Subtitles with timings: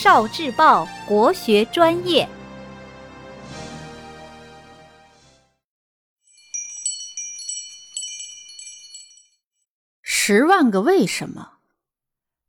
[0.00, 2.28] 少智报国学专业。
[10.00, 11.54] 十万个为什么？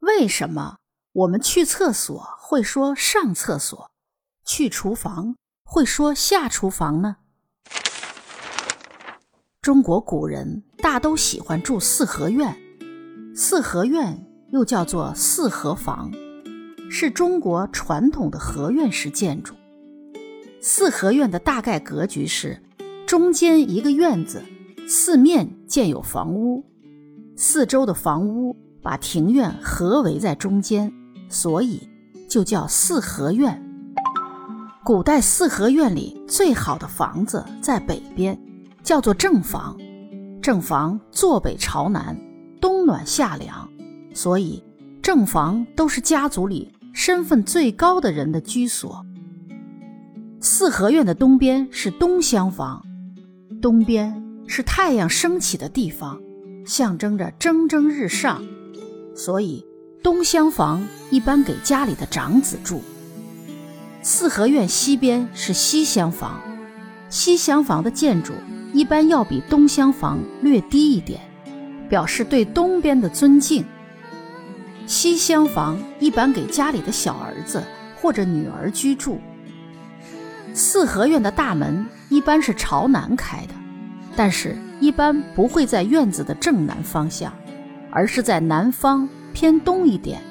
[0.00, 0.76] 为什么
[1.10, 3.90] 我们去厕所会说上厕所，
[4.44, 5.34] 去厨房
[5.64, 7.16] 会说下厨房呢？
[9.62, 12.54] 中国古人大都喜欢住四合院，
[13.34, 14.22] 四合院
[14.52, 16.12] 又叫做四合房，
[16.90, 19.54] 是中国传统的合院式建筑。
[20.60, 22.62] 四合院的大概格局是：
[23.06, 24.42] 中间一个院子，
[24.88, 26.64] 四面建有房屋，
[27.36, 30.92] 四周的房屋把庭院合围在中间，
[31.28, 31.88] 所以
[32.28, 33.64] 就叫四合院。
[34.84, 38.38] 古代四合院里最好的房子在北边。
[38.80, 39.76] 叫做正房，
[40.40, 42.18] 正房坐北朝南，
[42.58, 43.68] 冬暖夏凉，
[44.14, 44.64] 所以
[45.02, 49.06] 正房都是家族里身份最高的人的居所。
[50.40, 52.84] 四合院的东边是东厢房，
[53.62, 56.20] 东边是太阳升起的地方，
[56.66, 58.42] 象征着蒸蒸日上，
[59.14, 59.64] 所以
[60.02, 62.82] 东厢房一般给家里的长子住。
[64.02, 66.40] 四合院西边是西厢房，
[67.08, 68.32] 西厢房的建筑。
[68.74, 71.20] 一般要比东厢房略低一点，
[71.88, 73.64] 表示对东边的尊敬。
[74.88, 77.62] 西厢房一般给家里的小儿子
[77.94, 79.20] 或者女儿居住。
[80.54, 83.52] 四合院的大门一般是朝南开的，
[84.16, 87.30] 但是一般不会在院子的正南方向，
[87.90, 90.22] 而是在南方偏东一点，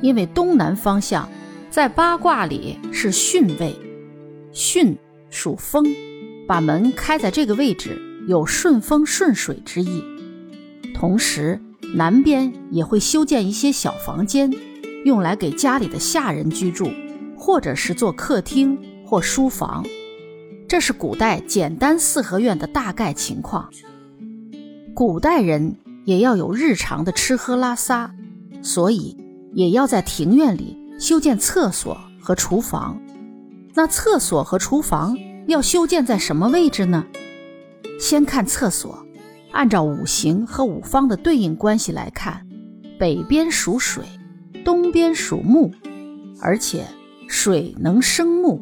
[0.00, 1.28] 因为东南方向
[1.70, 3.76] 在八卦里是巽位，
[4.54, 4.96] 巽
[5.28, 5.84] 属风。
[6.48, 10.02] 把门开在这个位置，有顺风顺水之意。
[10.94, 11.60] 同时，
[11.94, 14.50] 南边也会修建一些小房间，
[15.04, 16.90] 用来给家里的下人居住，
[17.36, 19.84] 或者是做客厅或书房。
[20.68, 23.68] 这是古代简单四合院的大概情况。
[24.94, 28.14] 古代人也要有日常的吃喝拉撒，
[28.62, 29.16] 所以
[29.54, 33.00] 也要在庭院里修建厕所和厨房。
[33.74, 35.16] 那厕所和厨房。
[35.48, 37.04] 要修建在什么位置呢？
[37.98, 39.01] 先看厕所，
[39.52, 42.46] 按照五行和五方的对应关系来看，
[42.98, 44.04] 北边属水，
[44.64, 45.70] 东边属木，
[46.40, 46.84] 而且
[47.28, 48.60] 水能生木，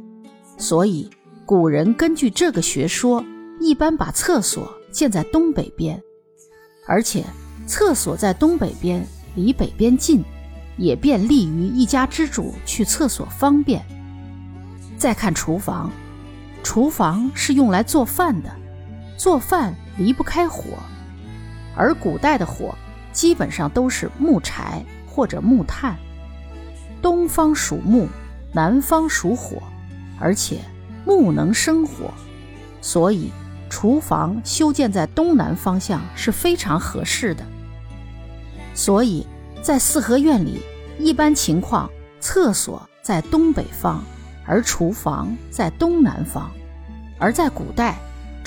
[0.58, 1.08] 所以
[1.46, 3.24] 古人根据这个学说，
[3.60, 6.00] 一般把厕所建在东北边，
[6.86, 7.24] 而且
[7.66, 10.22] 厕所在东北边，离北边近，
[10.76, 13.84] 也便利于一家之主去厕所方便。
[14.96, 15.90] 再看厨房。
[16.62, 18.54] 厨房是用来做饭的，
[19.20, 20.78] 做饭离不开火，
[21.76, 22.75] 而古代的火
[23.12, 25.94] 基本上都是木柴或者木炭。
[27.03, 28.08] 东方属木，
[28.54, 29.62] 南方属火，
[30.19, 30.60] 而且
[31.04, 32.14] 木能生火，
[32.81, 33.31] 所以
[33.69, 37.44] 厨房修建在东南方向是非常合适的。
[38.72, 39.26] 所以
[39.60, 40.62] 在四合院里，
[40.98, 44.02] 一般情况厕所在东北方。
[44.47, 46.50] 而厨房在东南方，
[47.19, 47.98] 而在古代，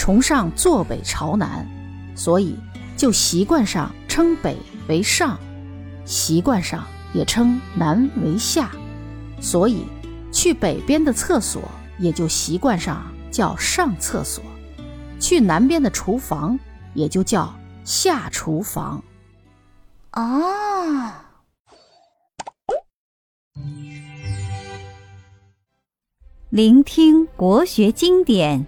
[0.03, 1.65] 崇尚坐北朝南，
[2.13, 2.57] 所以
[2.97, 4.57] 就习惯上称北
[4.89, 5.39] 为上，
[6.03, 8.69] 习惯上也称南为下，
[9.39, 9.85] 所以
[10.29, 11.61] 去北边的厕所
[11.97, 14.43] 也就习惯上叫上厕所，
[15.21, 16.59] 去南边的厨房
[16.93, 19.01] 也就叫下厨房。
[20.11, 21.13] 哦。
[26.49, 28.67] 聆听国学经典，